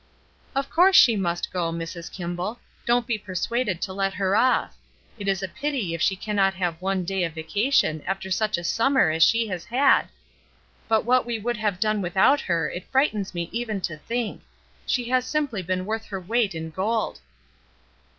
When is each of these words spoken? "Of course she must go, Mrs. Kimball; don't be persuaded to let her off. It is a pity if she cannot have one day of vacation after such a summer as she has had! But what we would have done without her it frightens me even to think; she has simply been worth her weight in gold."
"Of 0.55 0.71
course 0.71 0.95
she 0.95 1.15
must 1.15 1.53
go, 1.53 1.71
Mrs. 1.71 2.11
Kimball; 2.11 2.57
don't 2.87 3.05
be 3.05 3.19
persuaded 3.19 3.83
to 3.83 3.93
let 3.93 4.15
her 4.15 4.35
off. 4.35 4.75
It 5.19 5.27
is 5.27 5.43
a 5.43 5.47
pity 5.47 5.93
if 5.93 6.01
she 6.01 6.15
cannot 6.15 6.55
have 6.55 6.81
one 6.81 7.05
day 7.05 7.23
of 7.23 7.33
vacation 7.35 8.01
after 8.07 8.31
such 8.31 8.57
a 8.57 8.63
summer 8.63 9.11
as 9.11 9.21
she 9.21 9.45
has 9.49 9.65
had! 9.65 10.07
But 10.87 11.05
what 11.05 11.23
we 11.27 11.37
would 11.37 11.57
have 11.57 11.79
done 11.79 12.01
without 12.01 12.41
her 12.41 12.67
it 12.67 12.89
frightens 12.91 13.35
me 13.35 13.47
even 13.51 13.79
to 13.81 13.95
think; 13.97 14.41
she 14.87 15.07
has 15.09 15.23
simply 15.23 15.61
been 15.61 15.85
worth 15.85 16.05
her 16.07 16.19
weight 16.19 16.55
in 16.55 16.71
gold." 16.71 17.19